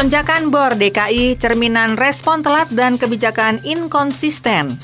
[0.00, 4.80] Lonjakan BOR DKI cerminan respon telat dan kebijakan inkonsisten.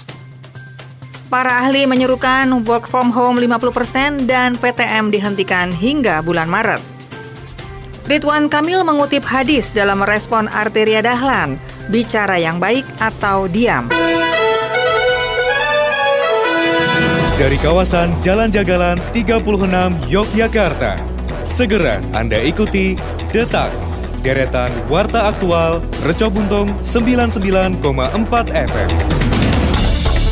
[1.32, 6.84] Para ahli menyerukan work from home 50% dan PTM dihentikan hingga bulan Maret.
[8.04, 11.56] Ridwan Kamil mengutip hadis dalam merespon Arteria Dahlan,
[11.88, 13.88] bicara yang baik atau diam.
[17.40, 19.64] Dari kawasan Jalan Jagalan 36
[20.12, 21.00] Yogyakarta,
[21.48, 23.00] segera Anda ikuti
[23.32, 23.85] Detak
[24.22, 27.80] deretan Warta Aktual Reco Buntung 99,4
[28.52, 28.90] FM.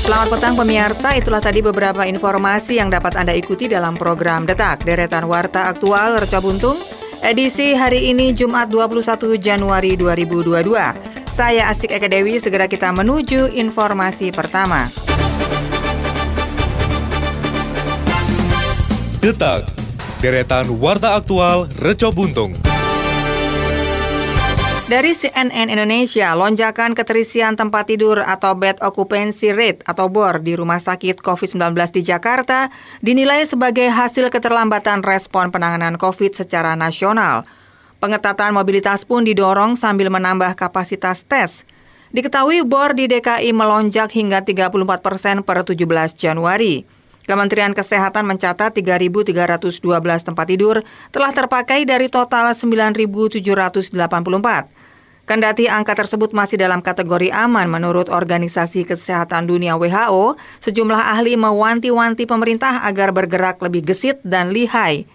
[0.05, 5.25] Selamat petang pemirsa, itulah tadi beberapa informasi yang dapat Anda ikuti dalam program Detak Deretan
[5.25, 6.77] Warta Aktual Reco Buntung
[7.25, 11.25] edisi hari ini Jumat 21 Januari 2022.
[11.33, 14.87] Saya Asik Eka Dewi, segera kita menuju informasi pertama.
[19.25, 19.67] Detak,
[20.21, 22.64] deretan Warta Aktual Reco Buntung.
[24.85, 30.77] Dari CNN Indonesia, lonjakan keterisian tempat tidur atau bed occupancy rate atau BOR di rumah
[30.77, 32.69] sakit COVID-19 di Jakarta
[33.01, 37.49] dinilai sebagai hasil keterlambatan respon penanganan COVID secara nasional.
[37.97, 41.65] Pengetatan mobilitas pun didorong sambil menambah kapasitas tes.
[42.13, 45.81] Diketahui BOR di DKI melonjak hingga 34 persen per 17
[46.13, 46.85] Januari.
[47.25, 49.81] Kementerian Kesehatan mencatat 3.312
[50.23, 53.97] tempat tidur telah terpakai dari total 9.784.
[55.25, 62.29] Kendati angka tersebut masih dalam kategori aman menurut Organisasi Kesehatan Dunia WHO, sejumlah ahli mewanti-wanti
[62.29, 65.09] pemerintah agar bergerak lebih gesit dan lihai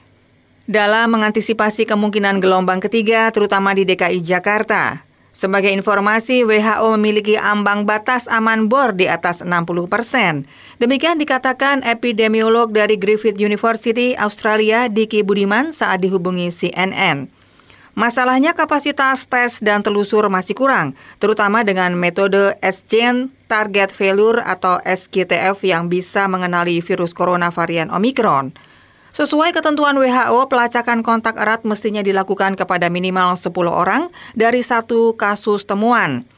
[0.69, 5.08] dalam mengantisipasi kemungkinan gelombang ketiga terutama di DKI Jakarta.
[5.40, 10.44] Sebagai informasi, WHO memiliki ambang batas aman bor di atas 60 persen.
[10.84, 17.32] Demikian dikatakan epidemiolog dari Griffith University, Australia, Diki Budiman saat dihubungi CNN.
[17.95, 20.92] Masalahnya kapasitas tes dan telusur masih kurang,
[21.23, 28.52] terutama dengan metode S-Gen Target Failure atau SGTF yang bisa mengenali virus corona varian Omicron.
[29.09, 35.65] Sesuai ketentuan WHO, pelacakan kontak erat mestinya dilakukan kepada minimal 10 orang dari satu kasus
[35.65, 36.30] temuan.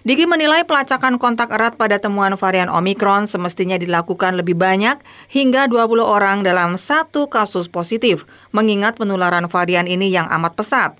[0.00, 4.96] Diki menilai pelacakan kontak erat pada temuan varian Omicron semestinya dilakukan lebih banyak
[5.28, 10.96] hingga 20 orang dalam satu kasus positif, mengingat penularan varian ini yang amat pesat.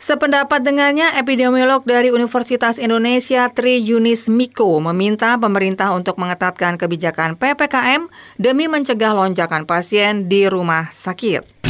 [0.00, 8.08] Sependapat dengannya, epidemiolog dari Universitas Indonesia Tri Yunis Miko meminta pemerintah untuk mengetatkan kebijakan PPKM
[8.40, 11.60] demi mencegah lonjakan pasien di rumah sakit.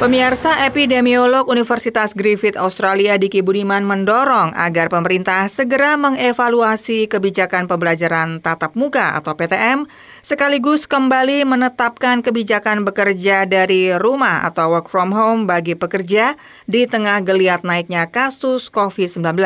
[0.00, 8.72] Pemirsa epidemiolog Universitas Griffith Australia Diki Budiman mendorong agar pemerintah segera mengevaluasi kebijakan pembelajaran tatap
[8.80, 9.84] muka atau PTM
[10.20, 16.36] sekaligus kembali menetapkan kebijakan bekerja dari rumah atau work from home bagi pekerja
[16.68, 19.36] di tengah geliat naiknya kasus COVID-19.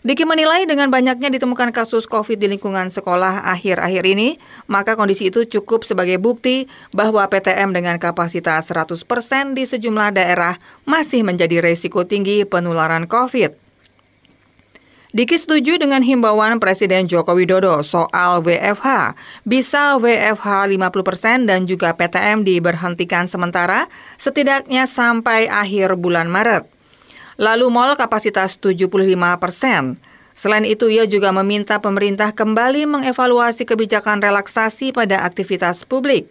[0.00, 5.44] Diki menilai dengan banyaknya ditemukan kasus COVID di lingkungan sekolah akhir-akhir ini, maka kondisi itu
[5.44, 6.64] cukup sebagai bukti
[6.96, 9.04] bahwa PTM dengan kapasitas 100%
[9.52, 10.56] di sejumlah daerah
[10.88, 13.69] masih menjadi resiko tinggi penularan COVID.
[15.10, 19.18] Diki setuju dengan himbauan Presiden Joko Widodo soal WFH.
[19.42, 23.90] Bisa WFH 50% dan juga PTM diberhentikan sementara
[24.22, 26.80] setidaknya sampai akhir bulan Maret
[27.40, 28.92] lalu mal kapasitas 75
[29.40, 29.96] persen.
[30.36, 36.28] Selain itu, ia juga meminta pemerintah kembali mengevaluasi kebijakan relaksasi pada aktivitas publik.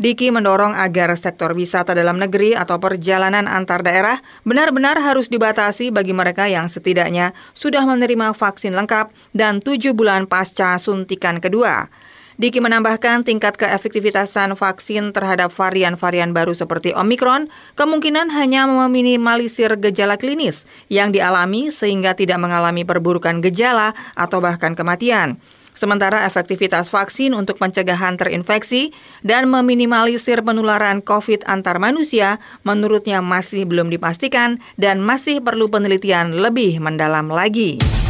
[0.00, 6.16] Diki mendorong agar sektor wisata dalam negeri atau perjalanan antar daerah benar-benar harus dibatasi bagi
[6.16, 11.92] mereka yang setidaknya sudah menerima vaksin lengkap dan tujuh bulan pasca suntikan kedua.
[12.40, 20.64] Diki menambahkan tingkat keefektivitasan vaksin terhadap varian-varian baru seperti Omikron kemungkinan hanya meminimalisir gejala klinis
[20.88, 25.36] yang dialami sehingga tidak mengalami perburukan gejala atau bahkan kematian.
[25.72, 28.92] Sementara efektivitas vaksin untuk pencegahan terinfeksi
[29.24, 36.76] dan meminimalisir penularan COVID antar manusia menurutnya masih belum dipastikan dan masih perlu penelitian lebih
[36.84, 38.01] mendalam lagi.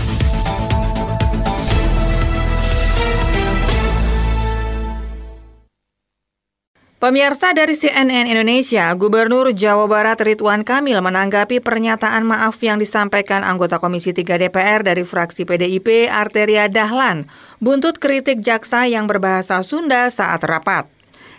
[7.03, 13.83] Pemirsa dari CNN Indonesia, Gubernur Jawa Barat Ridwan Kamil menanggapi pernyataan maaf yang disampaikan anggota
[13.83, 17.27] Komisi 3 DPR dari fraksi PDIP Arteria Dahlan,
[17.59, 20.87] buntut kritik jaksa yang berbahasa Sunda saat rapat.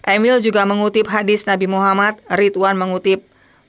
[0.04, 3.24] Emil juga mengutip hadis Nabi Muhammad, Ridwan mengutip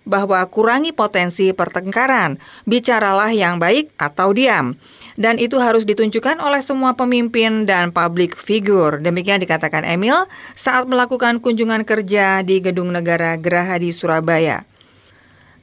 [0.04, 2.36] bahwa kurangi potensi pertengkaran,
[2.68, 4.76] bicaralah yang baik atau diam.
[5.14, 9.00] Dan itu harus ditunjukkan oleh semua pemimpin dan public figure.
[9.00, 14.66] Demikian dikatakan Emil saat melakukan kunjungan kerja di Gedung Negara Geraha di Surabaya.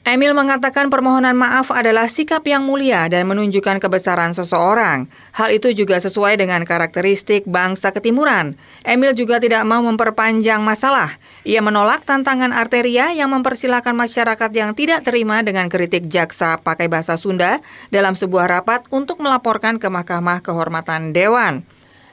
[0.01, 5.05] Emil mengatakan permohonan maaf adalah sikap yang mulia dan menunjukkan kebesaran seseorang.
[5.29, 8.57] Hal itu juga sesuai dengan karakteristik bangsa ketimuran.
[8.81, 11.21] Emil juga tidak mau memperpanjang masalah.
[11.45, 17.13] Ia menolak tantangan arteria yang mempersilahkan masyarakat yang tidak terima dengan kritik jaksa pakai bahasa
[17.13, 17.61] Sunda
[17.93, 21.61] dalam sebuah rapat untuk melaporkan ke Mahkamah Kehormatan Dewan.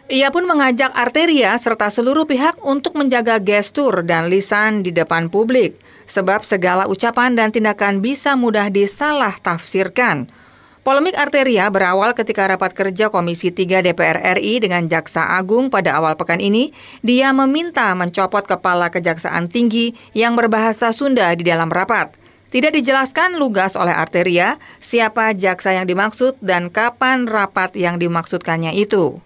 [0.09, 5.77] Ia pun mengajak arteria serta seluruh pihak untuk menjaga gestur dan lisan di depan publik
[6.09, 10.33] sebab segala ucapan dan tindakan bisa mudah disalah tafsirkan.
[10.81, 16.17] Polemik arteria berawal ketika rapat kerja Komisi 3 DPR RI dengan Jaksa Agung pada awal
[16.17, 16.73] pekan ini,
[17.05, 22.17] dia meminta mencopot kepala Kejaksaan Tinggi yang berbahasa Sunda di dalam rapat.
[22.49, 29.21] Tidak dijelaskan lugas oleh arteria siapa jaksa yang dimaksud dan kapan rapat yang dimaksudkannya itu.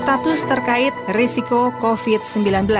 [0.00, 2.72] Status terkait risiko COVID-19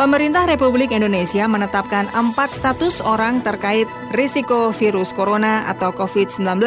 [0.00, 3.84] Pemerintah Republik Indonesia menetapkan empat status orang terkait
[4.16, 6.64] risiko virus corona atau COVID-19.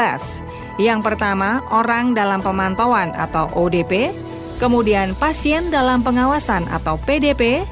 [0.78, 4.14] Yang pertama, orang dalam pemantauan atau ODP,
[4.62, 7.66] kemudian pasien dalam pengawasan atau PDP,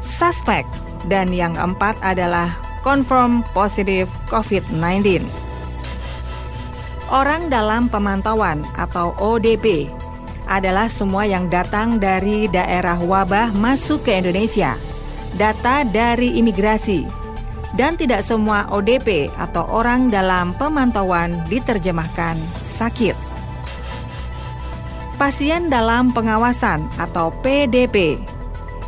[0.00, 0.64] suspek,
[1.12, 5.28] dan yang keempat adalah confirm positif COVID-19.
[7.12, 10.00] Orang dalam pemantauan atau ODP
[10.50, 14.74] adalah semua yang datang dari daerah wabah masuk ke Indonesia,
[15.38, 17.06] data dari imigrasi,
[17.78, 22.34] dan tidak semua ODP atau orang dalam pemantauan diterjemahkan
[22.66, 23.14] sakit.
[25.14, 28.18] Pasien dalam pengawasan atau PDP,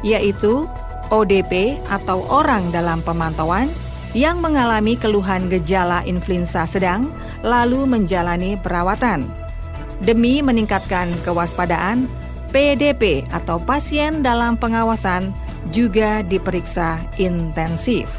[0.02, 0.66] yaitu
[1.14, 3.70] ODP atau orang dalam pemantauan
[4.16, 7.08] yang mengalami keluhan gejala influenza sedang
[7.44, 9.28] lalu menjalani perawatan
[10.02, 12.10] Demi meningkatkan kewaspadaan,
[12.50, 15.30] PDP atau pasien dalam pengawasan
[15.70, 18.10] juga diperiksa intensif.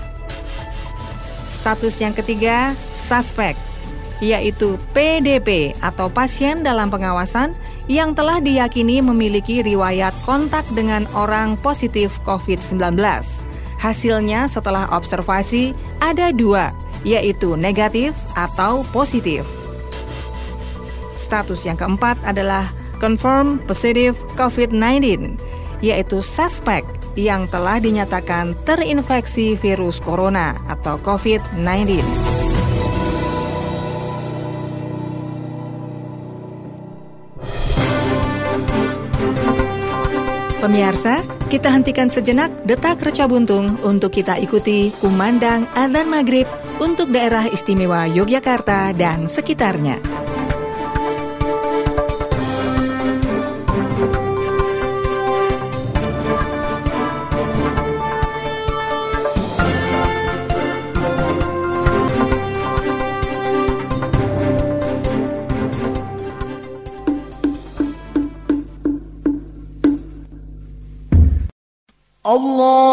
[1.51, 3.59] Status yang ketiga, suspek,
[4.23, 7.51] yaitu PDP atau pasien dalam pengawasan
[7.91, 12.95] yang telah diyakini memiliki riwayat kontak dengan orang positif COVID-19.
[13.75, 16.71] Hasilnya setelah observasi ada dua,
[17.03, 19.62] yaitu negatif atau positif.
[21.23, 22.67] Status yang keempat adalah
[22.99, 25.39] confirm positive COVID-19,
[25.79, 26.83] yaitu suspek
[27.15, 32.03] yang telah dinyatakan terinfeksi virus corona atau COVID-19.
[40.63, 41.19] Pemirsa,
[41.51, 46.47] kita hentikan sejenak detak reca buntung untuk kita ikuti kumandang adzan maghrib
[46.79, 50.22] untuk daerah istimewa Yogyakarta dan sekitarnya.
[72.33, 72.92] Allah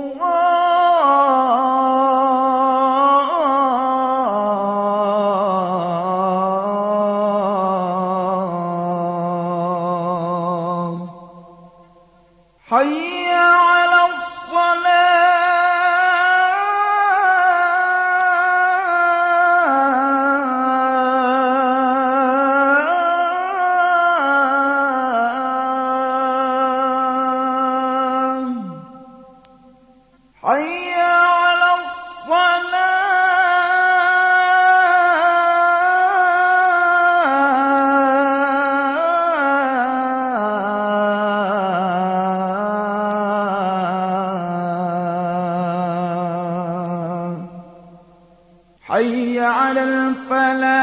[49.51, 50.80] على الفلاح.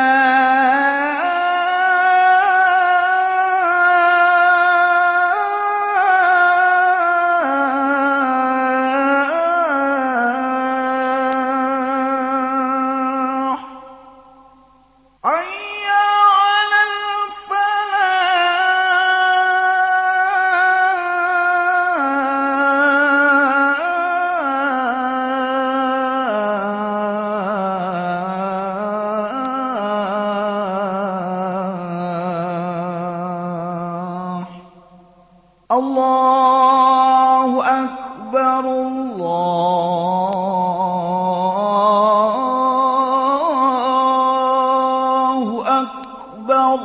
[46.47, 46.79] أكبر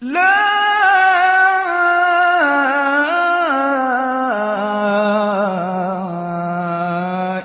[0.00, 0.36] لا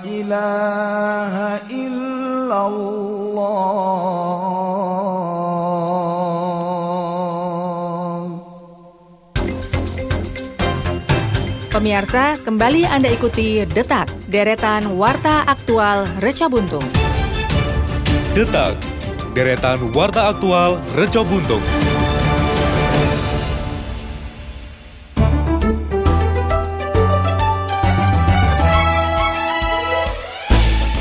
[0.03, 1.33] إله
[1.71, 3.27] إلا الله
[11.77, 16.81] Pemirsa, kembali Anda ikuti Detak, deretan Warta Aktual Reca Buntung.
[18.33, 18.73] Detak,
[19.32, 21.64] deretan warta aktual Reco Buntung.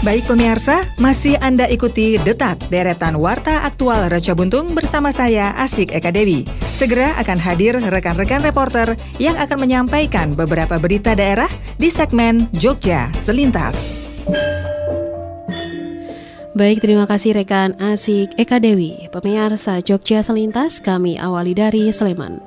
[0.02, 6.10] Baik pemirsa, masih Anda ikuti Detak, deretan Warta Aktual Reca Buntung bersama saya Asik Eka
[6.10, 6.42] Dewi.
[6.74, 11.48] Segera akan hadir rekan-rekan reporter yang akan menyampaikan beberapa berita daerah
[11.78, 14.01] di segmen Jogja Selintas.
[16.62, 19.10] Baik, terima kasih rekan Asik Eka Dewi.
[19.10, 22.38] Pemirsa Jogja Selintas kami awali dari Sleman.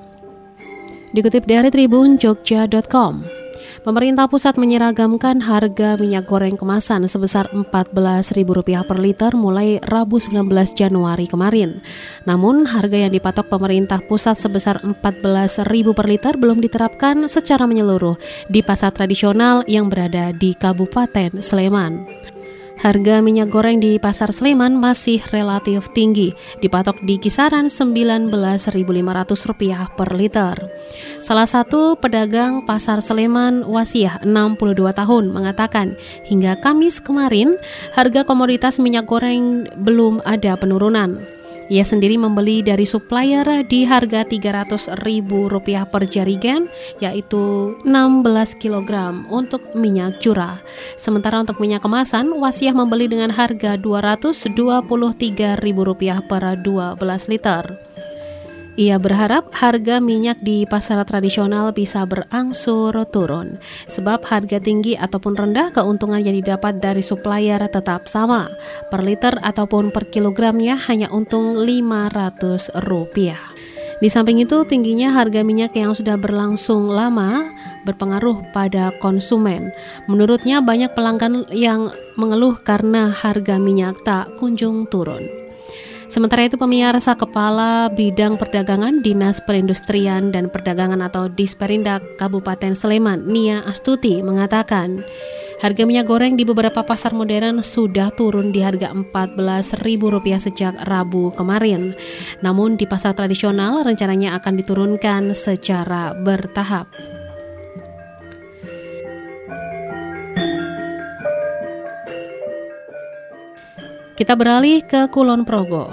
[1.11, 3.26] Dikutip dari Tribun Jogja.com,
[3.83, 11.26] Pemerintah pusat menyeragamkan harga minyak goreng kemasan sebesar Rp14.000 per liter mulai Rabu 19 Januari
[11.28, 11.85] kemarin.
[12.25, 18.14] Namun, harga yang dipatok pemerintah pusat sebesar Rp14.000 per liter belum diterapkan secara menyeluruh
[18.47, 22.33] di pasar tradisional yang berada di Kabupaten Sleman.
[22.84, 30.52] Harga minyak goreng di pasar Sleman masih relatif tinggi, dipatok di kisaran Rp19.500 per liter.
[31.16, 35.96] Salah satu pedagang pasar Sleman Wasiah 62 tahun mengatakan,
[36.28, 37.56] hingga Kamis kemarin
[37.96, 41.24] harga komoditas minyak goreng belum ada penurunan.
[41.73, 46.68] Ia sendiri membeli dari supplier di harga Rp300.000 per jarigen,
[47.00, 50.61] yaitu 16 kg untuk minyak curah.
[51.00, 57.93] Sementara untuk minyak kemasan, Wasiah membeli dengan harga Rp223.000 per 12 liter.
[58.74, 65.70] Ia berharap harga minyak di pasar tradisional bisa berangsur turun, sebab harga tinggi ataupun rendah
[65.70, 68.50] keuntungan yang didapat dari supplier tetap sama.
[68.90, 72.74] Per liter ataupun per kilogramnya hanya untung Rp500.
[74.02, 77.54] Di samping itu, tingginya harga minyak yang sudah berlangsung lama
[77.86, 79.70] berpengaruh pada konsumen.
[80.10, 85.43] Menurutnya, banyak pelanggan yang mengeluh karena harga minyak tak kunjung turun.
[86.14, 93.66] Sementara itu pemirsa Kepala Bidang Perdagangan Dinas Perindustrian dan Perdagangan atau Disperindak Kabupaten Sleman, Nia
[93.66, 95.02] Astuti mengatakan,
[95.59, 101.99] harga minyak goreng di beberapa pasar modern sudah turun di harga Rp14.000 sejak Rabu kemarin.
[102.47, 107.13] Namun di pasar tradisional rencananya akan diturunkan secara bertahap.
[114.14, 115.90] Kita beralih ke Kulon Progo.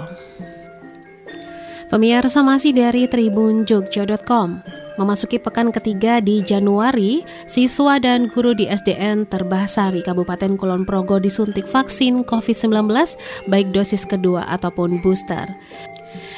[1.90, 4.62] Pemirsa masih dari Tribun Jogja.com.
[4.94, 11.66] Memasuki pekan ketiga di Januari, siswa dan guru di SDN Terbahsari Kabupaten Kulon Progo disuntik
[11.66, 12.86] vaksin COVID-19
[13.50, 15.50] baik dosis kedua ataupun booster.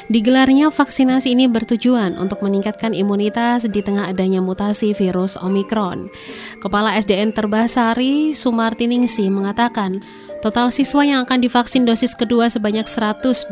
[0.09, 6.12] Digelarnya vaksinasi ini bertujuan untuk meningkatkan imunitas di tengah adanya mutasi virus Omikron.
[6.61, 10.05] Kepala SDN Terbahsari Sumartiningsi mengatakan,
[10.44, 13.48] Total siswa yang akan divaksin dosis kedua sebanyak 125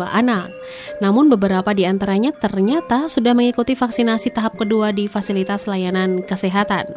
[0.00, 0.48] anak.
[1.04, 6.96] Namun beberapa di antaranya ternyata sudah mengikuti vaksinasi tahap kedua di fasilitas layanan kesehatan.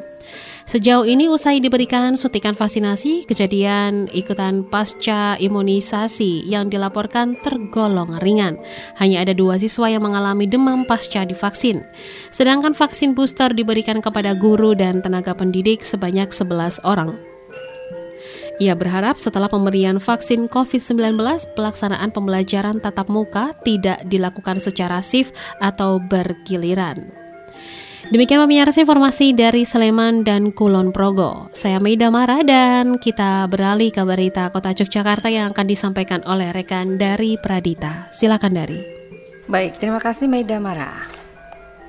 [0.64, 8.56] Sejauh ini usai diberikan suntikan vaksinasi, kejadian ikutan pasca imunisasi yang dilaporkan tergolong ringan.
[9.04, 11.84] Hanya ada dua siswa yang mengalami demam pasca divaksin.
[12.32, 17.33] Sedangkan vaksin booster diberikan kepada guru dan tenaga pendidik sebanyak 11 orang.
[18.62, 21.18] Ia berharap setelah pemberian vaksin COVID-19,
[21.58, 27.10] pelaksanaan pembelajaran tatap muka tidak dilakukan secara shift atau bergiliran.
[28.14, 31.48] Demikian pemirsa informasi dari Sleman dan Kulon Progo.
[31.56, 37.00] Saya Meida Mara dan kita beralih ke berita Kota Yogyakarta yang akan disampaikan oleh rekan
[37.00, 38.12] dari Pradita.
[38.12, 38.80] Silakan dari.
[39.48, 41.24] Baik, terima kasih Meida Mara.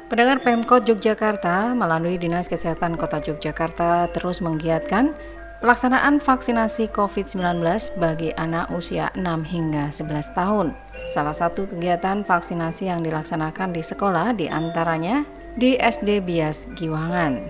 [0.06, 5.18] Pendengar Pemkot Yogyakarta melalui Dinas Kesehatan Kota Yogyakarta terus menggiatkan
[5.64, 7.40] Pelaksanaan vaksinasi COVID-19
[7.96, 10.76] bagi anak usia 6 hingga 11 tahun.
[11.08, 15.24] Salah satu kegiatan vaksinasi yang dilaksanakan di sekolah di antaranya
[15.56, 17.48] di SD Bias Giwangan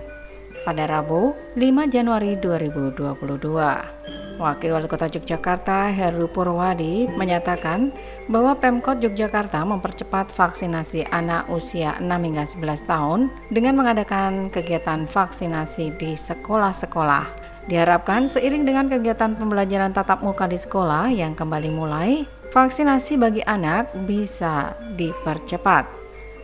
[0.63, 4.39] pada Rabu 5 Januari 2022.
[4.39, 7.91] Wakil Wali Kota Yogyakarta Heru Purwadi menyatakan
[8.31, 15.99] bahwa Pemkot Yogyakarta mempercepat vaksinasi anak usia 6 hingga 11 tahun dengan mengadakan kegiatan vaksinasi
[15.99, 17.54] di sekolah-sekolah.
[17.65, 22.21] Diharapkan seiring dengan kegiatan pembelajaran tatap muka di sekolah yang kembali mulai,
[22.53, 25.89] vaksinasi bagi anak bisa dipercepat.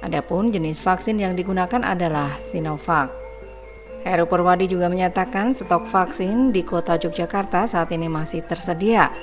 [0.02, 3.14] Adapun jenis vaksin yang digunakan adalah Sinovac.
[4.02, 9.14] Heru Purwadi juga menyatakan stok vaksin di kota Yogyakarta saat ini masih tersedia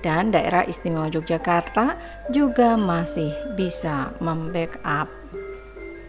[0.00, 2.00] dan daerah istimewa Yogyakarta
[2.32, 3.28] juga masih
[3.60, 5.15] bisa membackup.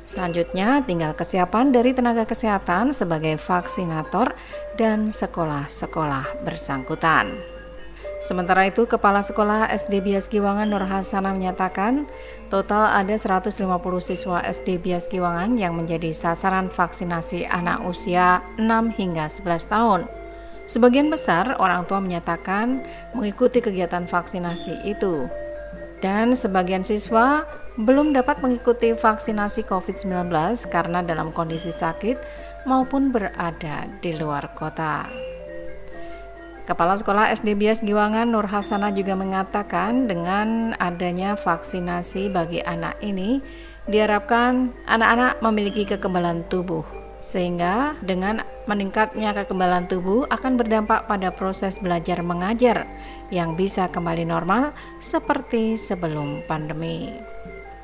[0.08, 4.40] Selanjutnya tinggal kesiapan dari tenaga kesehatan sebagai vaksinator
[4.80, 7.36] dan sekolah-sekolah bersangkutan.
[8.24, 12.10] Sementara itu, Kepala Sekolah SD Bias Giwangan Nur Hasana menyatakan
[12.50, 13.52] total ada 150
[14.00, 18.64] siswa SD Bias Giwangan yang menjadi sasaran vaksinasi anak usia 6
[18.96, 20.02] hingga 11 tahun.
[20.66, 22.80] Sebagian besar orang tua menyatakan
[23.12, 25.28] mengikuti kegiatan vaksinasi itu.
[26.02, 27.46] Dan sebagian siswa
[27.78, 30.34] belum dapat mengikuti vaksinasi COVID-19
[30.74, 32.18] karena dalam kondisi sakit
[32.66, 35.06] maupun berada di luar kota.
[36.68, 43.40] Kepala Sekolah SD Bias Giwangan Nur Hasanah juga mengatakan dengan adanya vaksinasi bagi anak ini
[43.88, 46.84] diharapkan anak-anak memiliki kekebalan tubuh
[47.24, 52.84] sehingga dengan meningkatnya kekebalan tubuh akan berdampak pada proses belajar mengajar
[53.32, 57.16] yang bisa kembali normal seperti sebelum pandemi.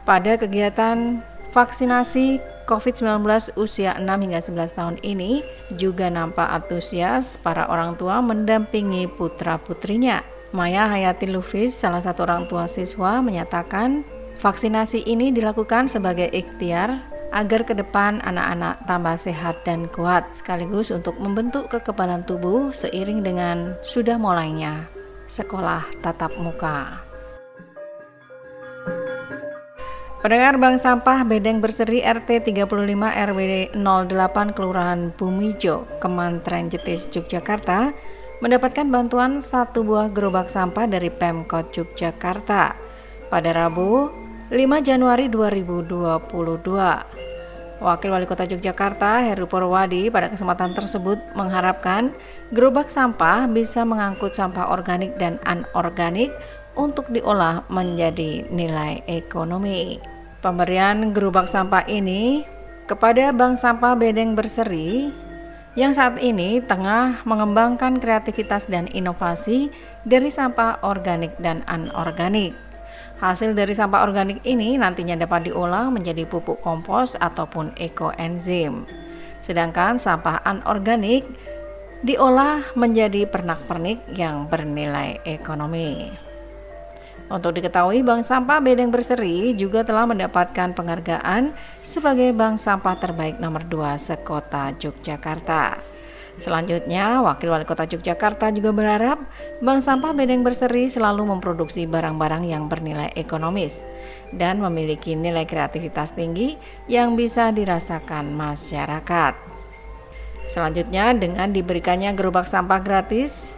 [0.03, 1.23] Pada kegiatan
[1.55, 3.23] vaksinasi COVID-19
[3.55, 5.43] usia 6 hingga 11 tahun ini
[5.79, 10.23] juga nampak antusias para orang tua mendampingi putra-putrinya.
[10.53, 14.05] Maya Hayati Lufis, salah satu orang tua siswa, menyatakan
[14.43, 16.99] vaksinasi ini dilakukan sebagai ikhtiar
[17.33, 23.73] agar ke depan anak-anak tambah sehat dan kuat sekaligus untuk membentuk kekebalan tubuh seiring dengan
[23.81, 24.85] sudah mulainya
[25.25, 27.02] sekolah tatap muka.
[30.23, 32.63] Pendengar Bank Sampah Bedeng Berseri RT 35
[32.95, 33.39] RW
[33.75, 37.91] 08 Kelurahan Bumijo, Kementerian Jetis, Yogyakarta
[38.39, 42.71] mendapatkan bantuan satu buah gerobak sampah dari Pemkot Yogyakarta
[43.27, 44.15] pada Rabu
[44.47, 44.55] 5
[44.87, 46.23] Januari 2022.
[47.83, 52.15] Wakil Wali Kota Yogyakarta Heru Purwadi pada kesempatan tersebut mengharapkan
[52.55, 56.31] gerobak sampah bisa mengangkut sampah organik dan anorganik
[56.79, 60.12] untuk diolah menjadi nilai ekonomi.
[60.43, 62.43] Pemberian gerobak sampah ini
[62.83, 65.07] kepada Bank Sampah Bedeng Berseri
[65.79, 69.71] yang saat ini tengah mengembangkan kreativitas dan inovasi
[70.03, 72.51] dari sampah organik dan anorganik.
[73.23, 78.83] Hasil dari sampah organik ini nantinya dapat diolah menjadi pupuk kompos ataupun ekoenzim.
[79.39, 81.23] Sedangkan sampah anorganik
[82.03, 86.22] diolah menjadi pernak-pernik yang bernilai ekonomi.
[87.33, 93.65] Untuk diketahui, Bank Sampah Bedeng Berseri juga telah mendapatkan penghargaan sebagai bank sampah terbaik nomor
[93.65, 95.81] 2 sekota Yogyakarta.
[96.37, 99.17] Selanjutnya, Wakil Wali Kota Yogyakarta juga berharap
[99.65, 103.81] Bank Sampah Bedeng Berseri selalu memproduksi barang-barang yang bernilai ekonomis
[104.29, 109.33] dan memiliki nilai kreativitas tinggi yang bisa dirasakan masyarakat.
[110.49, 113.57] Selanjutnya, dengan diberikannya gerobak sampah gratis,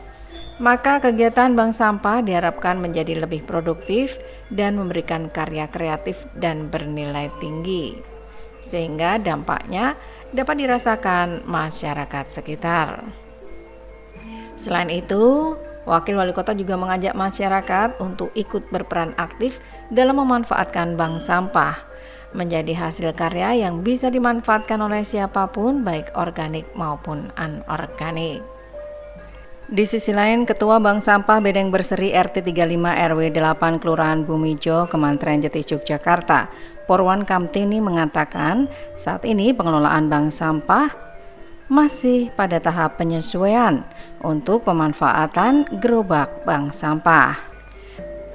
[0.56, 4.16] maka kegiatan bank sampah diharapkan menjadi lebih produktif
[4.48, 8.00] dan memberikan karya kreatif dan bernilai tinggi,
[8.64, 10.00] sehingga dampaknya
[10.32, 13.04] dapat dirasakan masyarakat sekitar.
[14.56, 19.62] Selain itu, Wakil Wali Kota juga mengajak masyarakat untuk ikut berperan aktif
[19.94, 21.78] dalam memanfaatkan bank sampah
[22.34, 28.55] menjadi hasil karya yang bisa dimanfaatkan oleh siapa pun baik organik maupun anorganik.
[29.66, 35.42] Di sisi lain, Ketua Bank Sampah Bedeng Berseri RT 35 RW 8 Kelurahan Bumijo, Kementerian
[35.42, 36.54] Jati Yogyakarta,
[36.86, 40.94] Porwan Kamtini mengatakan saat ini pengelolaan bank sampah
[41.66, 43.82] masih pada tahap penyesuaian
[44.22, 47.34] untuk pemanfaatan gerobak bank sampah.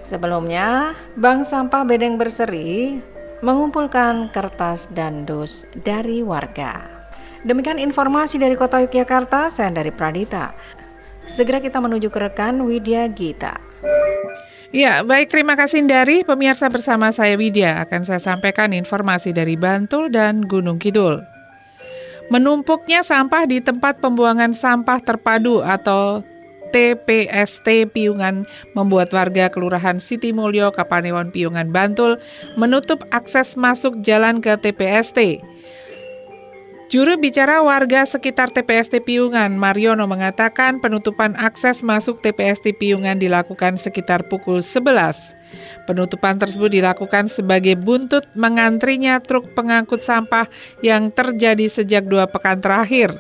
[0.03, 2.99] Sebelumnya, Bank Sampah Bedeng Berseri
[3.47, 7.07] mengumpulkan kertas dan dus dari warga.
[7.47, 10.51] Demikian informasi dari Kota Yogyakarta, saya dari Pradita.
[11.27, 13.61] Segera kita menuju ke rekan Widya Gita.
[14.71, 20.15] Ya, baik terima kasih dari pemirsa bersama saya Widya akan saya sampaikan informasi dari Bantul
[20.15, 21.19] dan Gunung Kidul.
[22.31, 26.23] Menumpuknya sampah di tempat pembuangan sampah terpadu atau
[26.71, 28.47] TPST Piungan
[28.79, 32.23] membuat warga Kelurahan Siti Mulyo, Kapanewon Piungan, Bantul
[32.55, 35.43] menutup akses masuk jalan ke TPST.
[36.91, 44.27] Juru bicara warga sekitar TPST Piungan, Mariono mengatakan penutupan akses masuk TPST Piungan dilakukan sekitar
[44.27, 45.39] pukul 11.
[45.87, 50.51] Penutupan tersebut dilakukan sebagai buntut mengantrinya truk pengangkut sampah
[50.83, 53.15] yang terjadi sejak dua pekan terakhir.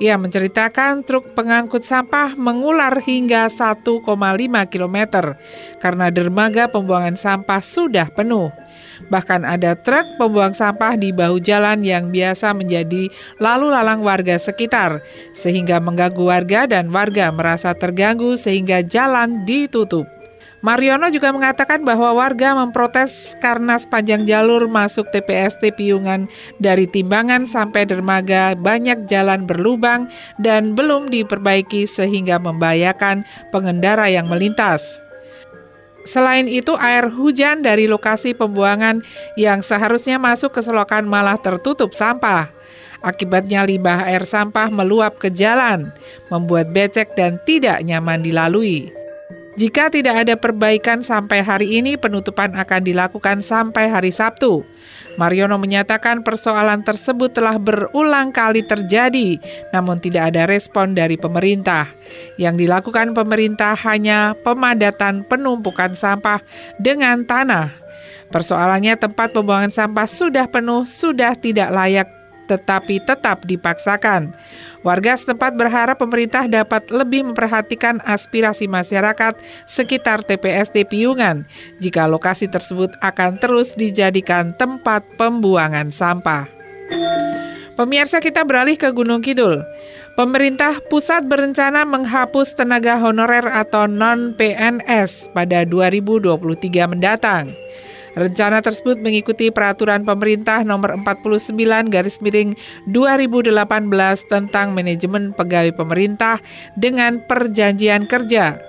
[0.00, 4.00] Ia menceritakan truk pengangkut sampah mengular hingga 1,5
[4.72, 4.98] km
[5.76, 8.48] karena dermaga pembuangan sampah sudah penuh.
[9.08, 13.08] Bahkan ada truk pembuang sampah di bahu jalan yang biasa menjadi
[13.42, 15.04] lalu lalang warga sekitar,
[15.36, 20.08] sehingga mengganggu warga dan warga merasa terganggu sehingga jalan ditutup.
[20.64, 26.24] Mariono juga mengatakan bahwa warga memprotes karena sepanjang jalur masuk TPST Piungan
[26.56, 30.08] dari Timbangan sampai Dermaga banyak jalan berlubang
[30.40, 35.03] dan belum diperbaiki sehingga membahayakan pengendara yang melintas.
[36.04, 39.00] Selain itu, air hujan dari lokasi pembuangan
[39.40, 42.52] yang seharusnya masuk ke selokan malah tertutup sampah.
[43.04, 45.92] Akibatnya limbah air sampah meluap ke jalan,
[46.32, 49.03] membuat becek dan tidak nyaman dilalui.
[49.54, 54.66] Jika tidak ada perbaikan sampai hari ini, penutupan akan dilakukan sampai hari Sabtu.
[55.14, 59.38] Mariono menyatakan persoalan tersebut telah berulang kali terjadi,
[59.70, 61.86] namun tidak ada respon dari pemerintah.
[62.34, 66.42] Yang dilakukan pemerintah hanya pemadatan penumpukan sampah
[66.82, 67.70] dengan tanah.
[68.34, 72.10] Persoalannya tempat pembuangan sampah sudah penuh, sudah tidak layak
[72.44, 74.36] tetapi tetap dipaksakan.
[74.84, 81.48] Warga setempat berharap pemerintah dapat lebih memperhatikan aspirasi masyarakat sekitar TPSD Piungan
[81.80, 86.44] jika lokasi tersebut akan terus dijadikan tempat pembuangan sampah.
[87.80, 89.64] Pemirsa kita beralih ke Gunung Kidul.
[90.14, 96.38] Pemerintah pusat berencana menghapus tenaga honorer atau non-PNS pada 2023
[96.92, 97.50] mendatang.
[98.14, 102.54] Rencana tersebut mengikuti peraturan pemerintah nomor 49 garis miring
[102.86, 103.50] 2018
[104.30, 106.38] tentang manajemen pegawai pemerintah
[106.78, 108.62] dengan perjanjian kerja.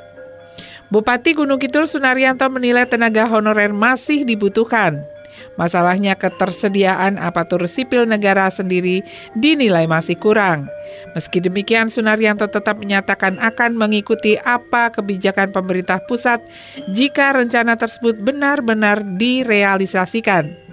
[0.90, 5.15] Bupati Gunung Kidul Sunaryanto menilai tenaga honorer masih dibutuhkan.
[5.56, 9.02] Masalahnya ketersediaan aparatur sipil negara sendiri
[9.38, 10.68] dinilai masih kurang.
[11.16, 16.44] Meski demikian, Sunaryanto tetap menyatakan akan mengikuti apa kebijakan pemerintah pusat
[16.92, 20.66] jika rencana tersebut benar-benar direalisasikan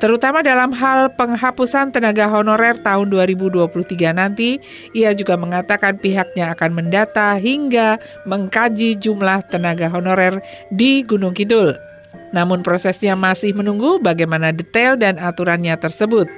[0.00, 4.56] terutama dalam hal penghapusan tenaga honorer tahun 2023 nanti.
[4.96, 10.40] Ia juga mengatakan pihaknya akan mendata hingga mengkaji jumlah tenaga honorer
[10.72, 11.89] di Gunung Kidul.
[12.30, 16.30] Namun prosesnya masih menunggu bagaimana detail dan aturannya tersebut.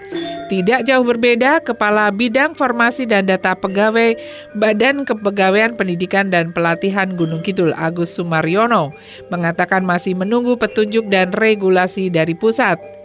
[0.52, 4.16] Tidak jauh berbeda, Kepala Bidang Formasi dan Data Pegawai
[4.52, 8.92] Badan Kepegawaian Pendidikan dan Pelatihan Gunung Kidul Agus Sumaryono
[9.32, 13.01] mengatakan masih menunggu petunjuk dan regulasi dari pusat.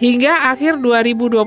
[0.00, 1.44] Hingga akhir 2021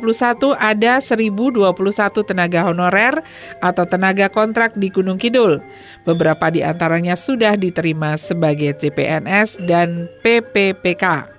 [0.54, 1.74] ada 1021
[2.22, 3.26] tenaga honorer
[3.58, 5.58] atau tenaga kontrak di Gunung Kidul.
[6.06, 11.34] Beberapa di antaranya sudah diterima sebagai CPNS dan PPPK.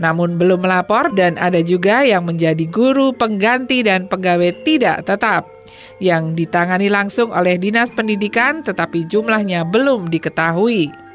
[0.00, 5.44] Namun belum melapor dan ada juga yang menjadi guru, pengganti dan pegawai tidak tetap
[6.00, 11.07] yang ditangani langsung oleh Dinas Pendidikan tetapi jumlahnya belum diketahui.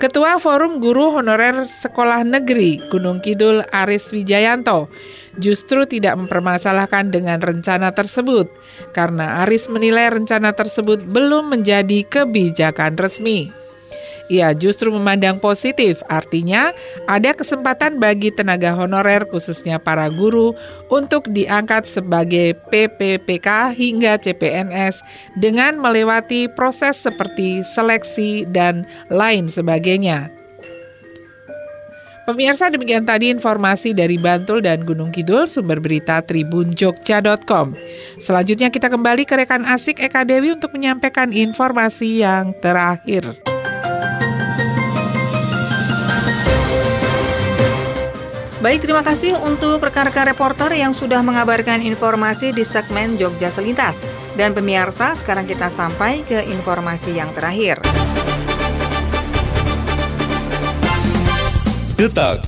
[0.00, 4.88] Ketua Forum Guru Honorer Sekolah Negeri Gunung Kidul Aris Wijayanto
[5.36, 8.48] justru tidak mempermasalahkan dengan rencana tersebut
[8.96, 13.59] karena Aris menilai rencana tersebut belum menjadi kebijakan resmi.
[14.30, 16.70] Ia justru memandang positif, artinya
[17.10, 20.54] ada kesempatan bagi tenaga honorer khususnya para guru
[20.86, 25.02] untuk diangkat sebagai PPPK hingga CPNS
[25.34, 30.30] dengan melewati proses seperti seleksi dan lain sebagainya.
[32.30, 37.74] Pemirsa demikian tadi informasi dari Bantul dan Gunung Kidul sumber berita tribunjogja.com.
[38.22, 43.49] Selanjutnya kita kembali ke rekan asik Eka Dewi untuk menyampaikan informasi yang terakhir.
[48.60, 53.96] Baik, terima kasih untuk rekan-rekan reporter yang sudah mengabarkan informasi di segmen Jogja Selintas.
[54.36, 57.80] Dan pemirsa, sekarang kita sampai ke informasi yang terakhir.
[61.96, 62.44] Detak,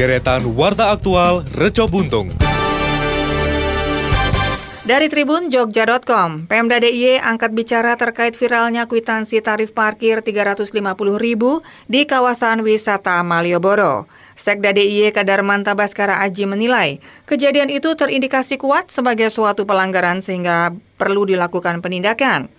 [0.00, 2.32] deretan warta aktual Reco Buntung.
[4.90, 12.58] Dari Tribun Jogja.com, Pemda DIY angkat bicara terkait viralnya kwitansi tarif parkir Rp350.000 di kawasan
[12.66, 14.10] wisata Malioboro.
[14.34, 16.98] Sekda DIY Kadarmanta Baskara Aji menilai,
[17.30, 22.50] kejadian itu terindikasi kuat sebagai suatu pelanggaran sehingga perlu dilakukan penindakan.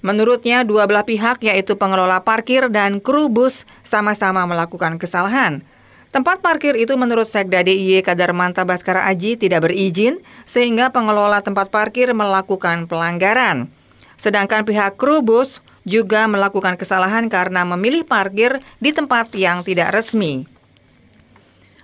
[0.00, 5.60] Menurutnya, dua belah pihak yaitu pengelola parkir dan kru bus sama-sama melakukan kesalahan.
[6.14, 12.14] Tempat parkir itu menurut Sekda DIY Kadarmanta Baskara Aji tidak berizin sehingga pengelola tempat parkir
[12.14, 13.66] melakukan pelanggaran.
[14.14, 20.46] Sedangkan pihak kru bus juga melakukan kesalahan karena memilih parkir di tempat yang tidak resmi.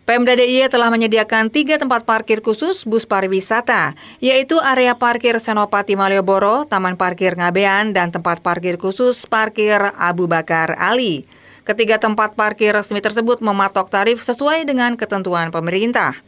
[0.06, 6.70] Pemda DIY telah menyediakan tiga tempat parkir khusus bus pariwisata, yaitu area parkir Senopati Malioboro,
[6.70, 11.26] Taman Parkir Ngabean, dan tempat parkir khusus parkir Abu Bakar Ali.
[11.70, 16.18] Ketiga tempat parkir resmi tersebut mematok tarif sesuai dengan ketentuan pemerintah.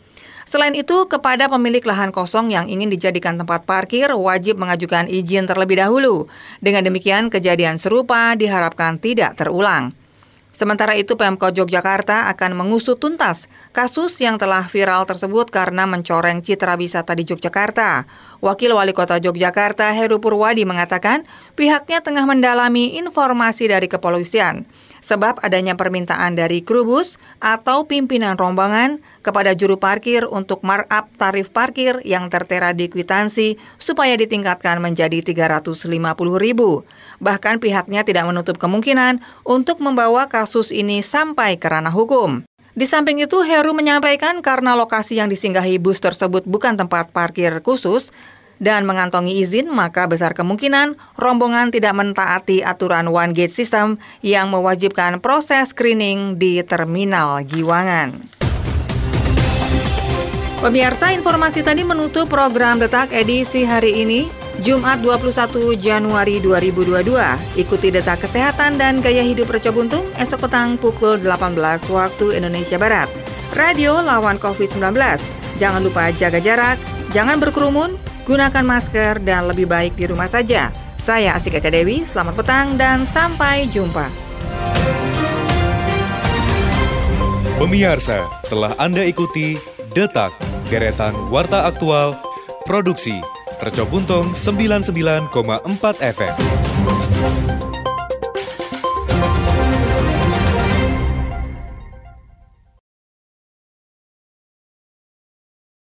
[0.46, 5.82] Selain itu, kepada pemilik lahan kosong yang ingin dijadikan tempat parkir wajib mengajukan izin terlebih
[5.82, 6.30] dahulu.
[6.62, 9.90] Dengan demikian, kejadian serupa diharapkan tidak terulang.
[10.54, 16.78] Sementara itu, Pemkot Yogyakarta akan mengusut tuntas kasus yang telah viral tersebut karena mencoreng citra
[16.78, 18.06] wisata di Yogyakarta.
[18.38, 21.26] Wakil Wali Kota Yogyakarta Heru Purwadi mengatakan
[21.58, 24.70] pihaknya tengah mendalami informasi dari kepolisian
[25.02, 31.50] sebab adanya permintaan dari kru bus atau pimpinan rombongan kepada juru parkir untuk markup tarif
[31.50, 36.60] parkir yang tertera di kwitansi supaya ditingkatkan menjadi Rp350.000.
[37.18, 42.46] Bahkan pihaknya tidak menutup kemungkinan untuk membawa kasus ini sampai ke ranah hukum.
[42.72, 48.08] Di samping itu, Heru menyampaikan karena lokasi yang disinggahi bus tersebut bukan tempat parkir khusus,
[48.62, 55.18] dan mengantongi izin, maka besar kemungkinan rombongan tidak mentaati aturan One Gate System yang mewajibkan
[55.18, 58.30] proses screening di terminal Giwangan.
[60.62, 64.30] Pemirsa, informasi tadi menutup program Detak edisi hari ini,
[64.62, 67.58] Jumat 21 Januari 2022.
[67.58, 71.58] Ikuti Detak Kesehatan dan Gaya Hidup Reco Buntung esok petang pukul 18
[71.90, 73.10] waktu Indonesia Barat.
[73.58, 74.94] Radio lawan COVID-19.
[75.58, 76.78] Jangan lupa jaga jarak,
[77.10, 80.70] jangan berkerumun, Gunakan masker dan lebih baik di rumah saja.
[81.02, 84.06] Saya Asik Eka Dewi, selamat petang dan sampai jumpa.
[87.58, 89.58] Pemirsa, telah Anda ikuti
[89.90, 90.34] Detak,
[90.70, 92.14] deretan Warta Aktual,
[92.62, 93.18] Produksi,
[93.58, 95.30] Tercobuntung 99,4
[96.02, 96.34] FM.